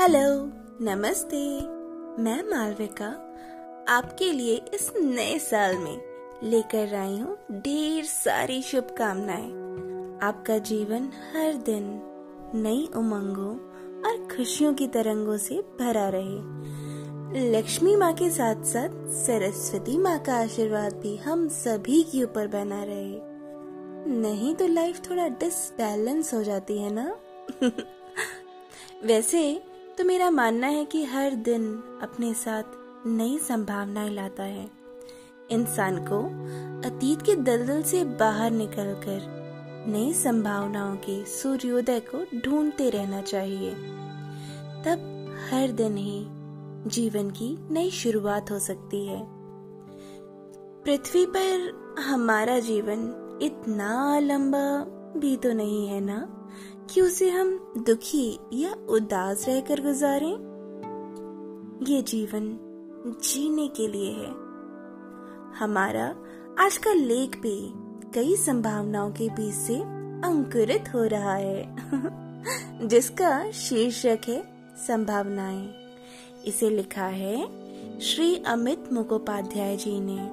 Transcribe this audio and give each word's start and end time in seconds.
Hello, 0.00 0.52
नमस्ते। 0.80 1.60
मैं 2.22 2.50
मालविका, 2.50 3.06
आपके 3.88 4.32
लिए 4.32 4.56
इस 4.74 4.92
नए 4.96 5.38
साल 5.38 5.76
में 5.76 6.00
लेकर 6.42 6.94
आई 6.94 7.18
हूँ 7.18 7.38
ढेर 7.52 8.04
सारी 8.04 8.62
शुभकामनाएँ। 8.62 9.50
आपका 10.22 10.58
जीवन 10.58 11.10
हर 11.32 11.54
दिन 11.54 12.02
नई 12.54 12.88
उमंगों 12.96 13.58
और 14.02 14.36
खुशियों 14.36 14.74
की 14.74 14.88
तरंगों 14.88 15.36
से 15.36 15.54
भरा 15.54 16.08
रहे। 16.14 17.52
लक्ष्मी 17.52 17.96
माँ 17.96 18.12
के 18.14 18.30
साथ 18.30 18.64
साथ 18.64 19.10
सरस्वती 19.10 19.98
माँ 19.98 20.18
का 20.18 20.36
आशीर्वाद 20.36 20.94
भी 20.94 21.16
हम 21.16 21.48
सभी 21.48 22.02
के 22.02 22.24
ऊपर 22.24 22.46
बना 22.46 22.84
रहे। 22.84 23.20
नहीं 24.20 24.54
तो 24.54 24.66
लाइफ 24.66 25.10
थोड़ा 25.10 25.28
डिसबैलेंस 25.28 26.34
हो 26.34 26.42
जाती 26.42 26.78
है 26.78 26.90
ना? 26.92 27.16
वैसे 29.04 29.67
तो 29.98 30.04
मेरा 30.04 30.30
मानना 30.30 30.66
है 30.66 30.84
कि 30.84 31.04
हर 31.04 31.34
दिन 31.34 31.74
अपने 32.02 32.34
साथ 32.34 32.62
नई 33.06 33.38
संभावनाएँ 33.38 34.10
लाता 34.10 34.42
है। 34.42 34.70
इंसान 35.50 35.96
को 35.96 36.22
अतीत 36.88 37.22
के 37.22 37.34
दलदल 37.36 37.82
से 37.82 38.04
बाहर 38.04 38.50
निकलकर 38.50 39.20
नई 39.88 40.12
संभावनाओं 40.12 40.96
के 40.96 41.24
सूर्योदय 41.24 42.00
को 42.00 42.40
ढूंढते 42.40 42.90
रहना 42.90 43.22
चाहिए। 43.22 43.70
तब 44.84 45.26
हर 45.52 45.70
दिन 45.70 45.96
ही 45.96 46.26
जीवन 46.90 47.30
की 47.30 47.68
नई 47.70 47.90
शुरुआत 47.90 48.50
हो 48.50 48.58
सकती 48.58 49.06
है। 49.06 49.26
पृथ्वी 50.84 51.26
पर 51.26 51.72
हमारा 52.00 52.58
जीवन 52.58 53.28
इतना 53.42 54.18
लंबा 54.18 54.84
भी 55.20 55.36
तो 55.36 55.52
नहीं 55.52 55.88
है 55.88 56.00
ना? 56.00 56.34
कि 56.90 57.00
उसे 57.00 57.30
हम 57.30 57.74
दुखी 57.78 58.38
या 58.52 58.74
उदास 58.88 59.48
रहकर 59.48 59.80
गुजारें? 59.80 60.48
ये 61.82 62.02
जीवन 62.02 62.58
जीने 63.06 63.68
के 63.68 63.88
लिए 63.88 64.12
है। 64.12 64.30
हमारा 65.58 66.16
आज 66.58 66.76
का 66.76 66.92
लेख 66.92 67.38
भी 67.38 67.72
कई 68.14 68.36
संभावनाओं 68.36 69.10
के 69.10 69.28
बीच 69.28 69.54
से 69.54 69.76
अंकुरित 70.28 70.84
हो 70.94 71.04
रहा 71.04 71.34
है, 71.34 71.76
जिसका 72.88 73.50
शीर्षक 73.50 74.18
है 74.28 74.42
संभावनाएँ। 74.88 75.74
इसे 76.46 76.70
लिखा 76.70 77.06
है 77.06 77.48
श्री 78.00 78.36
अमित 78.36 78.92
मुखोपाध्याय 78.92 79.76
जी 79.76 80.00
ने, 80.00 80.30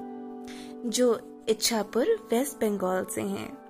जो 0.90 1.20
इच्छापुर 1.48 2.28
वेस्ट 2.30 2.56
बंगाल 2.56 3.04
से 3.04 3.22
हैं। 3.22 3.65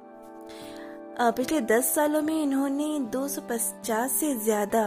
पिछले 1.19 1.61
दस 1.61 1.95
सालों 1.95 2.21
में 2.23 2.43
इन्होंने 2.43 2.87
250 3.13 4.09
से 4.11 4.35
ज़्यादा 4.37 4.83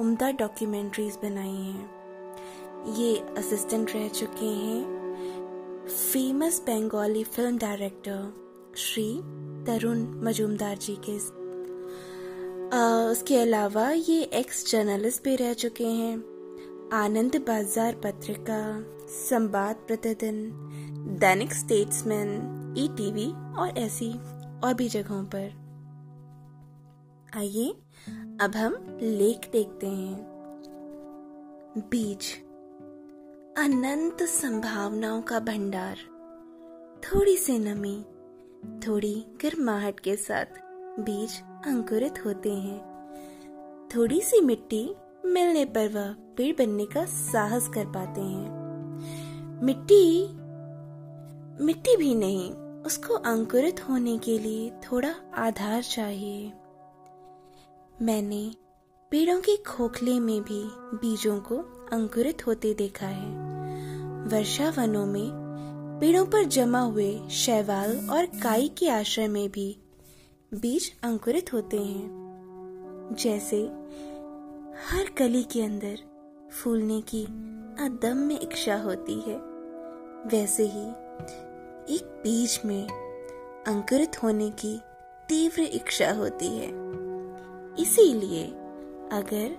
उम्दा 0.00 0.30
डॉक्यूमेंट्रीज 0.32 1.16
बनाई 1.22 1.50
हैं। 1.50 2.94
ये 2.96 3.16
असिस्टेंट 3.38 3.90
रह 3.94 4.06
चुके 4.10 4.46
हैं। 4.46 5.86
Famous 5.88 6.60
Bengali 6.66 7.24
film 7.24 7.58
director 7.58 8.72
Shri 8.76 9.04
Tarun 9.66 9.98
Majumdar 10.24 10.76
ji 10.76 10.96
के 11.08 11.16
उसके 13.10 13.36
अलावा 13.38 13.90
ये 13.90 14.22
एक्स 14.34 14.64
जर्नलिस्ट 14.70 15.24
भी 15.24 15.34
रह 15.36 15.52
चुके 15.54 15.86
हैं। 15.86 16.16
आनंद 16.94 17.36
बाज़ार 17.48 17.94
पत्रिका, 18.04 18.62
संवाद 19.10 19.84
प्रतिदिन, 19.86 20.40
दैनिक 21.20 21.52
स्टेट्समैन 21.54 22.74
ई 22.78 22.88
टीवी 22.96 23.28
और 23.58 23.78
ऐसी 23.78 24.10
और 24.64 24.74
भी 24.74 24.88
जगहों 24.88 25.22
पर। 25.24 25.63
आइए, 27.36 27.68
अब 28.40 28.52
हम 28.56 28.98
लेख 29.02 29.50
देखते 29.52 29.86
हैं। 29.86 30.16
बीज। 31.78 32.34
अनंत 33.58 34.22
संभावनाओं 34.22 35.22
का 35.22 35.40
भंडार। 35.40 35.96
थोड़ी 37.02 37.36
सी 37.36 37.58
नमी, 37.58 38.04
थोड़ी 38.86 39.26
गर्माहट 39.44 40.00
के 40.00 40.16
साथ 40.16 40.44
बीज 41.00 41.42
अंकुरित 41.66 42.24
होते 42.24 42.52
हैं। 42.52 42.80
थोड़ी 43.96 44.20
सी 44.20 44.40
मिट्टी 44.40 44.94
मिलने 45.26 45.64
पर 45.64 45.88
वह 45.88 46.12
पेड़ 46.12 46.56
बनने 46.56 46.86
का 46.86 47.04
साहस 47.04 47.68
कर 47.68 47.86
पाते 47.86 48.20
हैं। 48.20 48.50
मिट्टी 49.64 50.28
मिट्टी 51.64 51.96
भी 51.96 52.14
नहीं, 52.14 52.52
उसको 52.82 53.14
अंकुरित 53.14 53.88
होने 53.88 54.18
के 54.18 54.38
लिए 54.38 54.70
थोड़ा 54.70 55.14
आधार 55.34 55.82
चाहिए। 55.82 56.52
मैंने 58.02 58.50
पेड़ों 59.10 59.40
के 59.40 59.56
खोखले 59.56 60.20
में 60.20 60.42
भी 60.42 60.62
बीजों 60.96 61.40
को 61.40 61.56
अंकुरित 61.92 62.46
होते 62.46 62.74
देखा 62.74 63.06
है। 63.06 63.28
वर्षा 64.28 64.70
वनों 64.70 65.06
में 65.06 65.30
पेड़ों 66.00 66.26
पर 66.26 66.44
जमा 66.44 66.80
हुए 66.80 67.28
शैवाल 67.30 68.08
और 68.10 68.26
काई 68.26 68.68
के 68.68 68.88
आश्रय 68.88 69.28
में 69.28 69.50
भी 69.50 69.76
बीज 70.54 70.92
अंकुरित 71.02 71.52
होते 71.52 71.78
हैं। 71.78 73.16
जैसे 73.20 73.62
हर 74.88 75.10
कली 75.18 75.42
के 75.42 75.62
अंदर 75.62 75.98
फूलने 76.52 77.00
की 77.00 77.24
अदम्य 77.84 78.34
इच्छा 78.34 78.76
होती 78.76 79.20
है, 79.20 79.36
वैसे 80.26 80.62
ही 80.62 80.88
एक 81.94 82.20
बीज 82.24 82.60
में 82.64 82.88
अंकुरित 83.66 84.22
होने 84.22 84.50
की 84.50 84.80
तीव्र 85.28 85.62
इच्छा 85.62 86.12
होती 86.12 86.48
है। 86.48 86.83
इसीलिए 87.78 88.44
अगर 89.12 89.56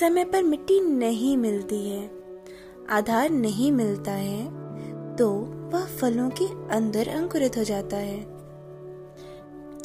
समय 0.00 0.24
पर 0.24 0.42
मिट्टी 0.42 0.80
नहीं 0.80 1.36
मिलती 1.36 1.88
है, 1.90 2.10
आधार 2.90 3.30
नहीं 3.30 3.72
मिलता 3.72 4.12
है 4.12 5.16
तो 5.16 5.30
वह 5.72 5.84
फलों 5.96 6.28
के 6.30 6.46
अंदर 6.74 7.08
अंकुरित 7.08 7.56
हो 7.56 7.64
जाता 7.64 7.96
है। 7.96 8.24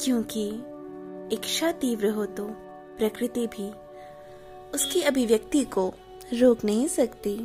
क्योंकि 0.04 0.48
इच्छा 1.32 1.72
तीव्र 1.72 2.10
हो 2.10 2.26
तो 2.26 2.46
प्रकृति 2.98 3.46
भी 3.46 3.70
उसकी 4.74 5.02
अभिव्यक्ति 5.02 5.64
को 5.64 5.92
रोक 6.34 6.64
नहीं 6.64 6.88
सकती। 6.88 7.36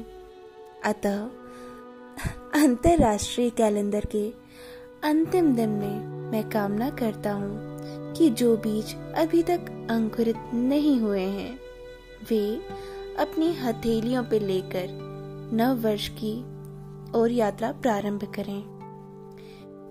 अतः 0.86 1.20
अंतरराष्ट्रीय 2.54 3.50
कैलेंडर 3.50 4.06
के 4.06 4.28
अंतिम 5.04 5.54
दिन 5.56 5.70
में 5.70 6.06
मैं 6.32 6.50
कामना 6.50 6.90
करता 6.90 7.32
हूँ 7.32 7.71
कि 8.18 8.30
जो 8.30 8.58
बीज 8.58 8.96
अभी 8.96 9.44
तक 9.44 9.88
अंकुरित 9.90 10.36
नहीं 10.54 11.00
हुए 11.00 11.22
हैं, 11.22 11.60
वे 12.30 12.56
अपनी 13.20 13.54
हथेलियों 13.54 14.24
पे 14.24 14.40
लेकर 14.40 14.88
नव 15.54 15.82
वर्ष 15.82 16.10
की 16.10 16.44
और 17.12 17.32
यात्रा 17.32 17.72
प्रारंभ 17.72 18.24
करें। 18.24 18.62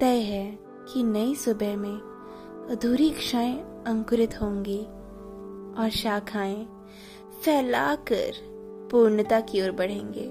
तय 0.00 0.20
है 0.20 0.58
कि 0.92 1.02
नई 1.02 1.34
सुबह 1.34 1.76
में 1.76 2.00
अधूरी 2.70 3.08
इच्छाएँ 3.08 3.84
अंकुरित 3.86 4.42
होंगी 4.42 4.80
और 5.78 5.90
शाखाएँ 5.90 6.66
फैलाकर 7.44 8.32
पूर्णता 8.90 9.40
की 9.40 9.62
ओर 9.62 9.70
बढ़ेंगे। 9.70 10.26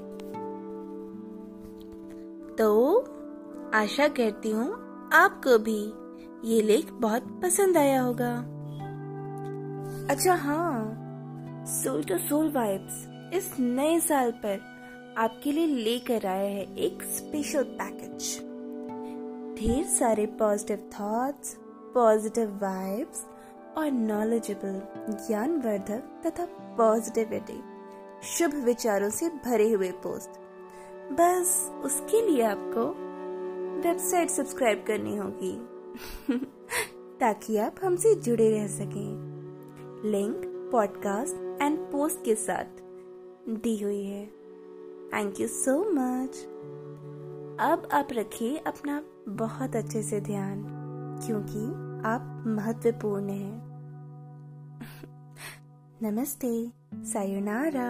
तो 2.56 3.00
आशा 3.74 4.08
करती 4.08 4.52
हूँ 4.52 4.72
आपको 5.14 5.58
भी 5.58 5.92
ये 6.46 6.62
लेख 6.62 6.92
बहुत 6.92 7.24
पसंद 7.44 7.78
आया 7.78 8.02
होगा। 8.02 8.36
अच्छा 10.10 10.34
हाँ। 10.34 10.96
सोल 11.66 12.04
टू 12.04 12.18
सोल 12.18 12.52
वाइब्स 12.52 13.08
इस 13.34 13.60
नए 13.60 14.00
साल 14.00 14.32
पर 14.32 14.60
आपके 15.18 15.52
लिए 15.52 15.66
लेकर 15.66 16.26
आया 16.26 16.50
है 16.50 16.76
एक 16.76 17.04
स्पेशल 17.04 17.64
पैकेज 17.64 18.38
ढेर 19.60 19.84
सारे 19.86 20.26
पॉजिटिव 20.26 20.90
थॉट्स 21.00 21.58
पॉजिटिव 21.94 22.60
वाइब्स 22.62 23.26
और 23.78 23.92
नॉलेजेबल 23.92 24.82
ज्ञानवर्धक 25.28 26.22
तथा 26.26 26.46
पॉजिटिविटी 26.78 27.62
शुभ 28.24 28.54
विचारों 28.54 29.10
से 29.10 29.30
भरे 29.30 29.72
हुए 29.72 29.92
पोस्ट 29.92 30.30
बस, 31.12 31.72
उसके 31.84 32.30
लिए 32.30 32.42
आपको 32.44 32.86
वेबसाइट 33.82 34.30
सब्सक्राइब 34.30 34.84
करनी 34.88 35.18
होगी। 35.18 35.79
ताकि 37.20 37.58
आप 37.58 37.76
हमसे 37.84 38.16
जुड़े 38.16 38.52
रह 38.52 38.68
सकें। 38.68 39.30
लिंक 40.06 40.42
पॉडकास्ट 40.72 41.62
एंड 41.62 41.80
पोस्ट 41.80 42.26
के 42.26 42.36
साथ 42.36 42.82
दी 43.50 43.84
हुई 43.84 44.04
है। 44.04 44.26
थैंक 45.14 45.40
यू 45.40 45.48
सो 45.48 45.92
मच 45.92 46.38
अब 47.62 47.90
आप 47.94 48.08
रखिए 48.12 48.58
अपना 48.58 49.04
बहुत 49.30 49.76
अच्छे 49.76 50.04
से 50.04 50.22
ध्यान, 50.22 50.64
क्योंकि 51.26 51.66
आप 52.08 52.44
महत्वपूर्ण 52.48 53.30
हैं। 53.30 53.70
नमस्ते 56.04 56.72
सायोनारा 56.96 57.90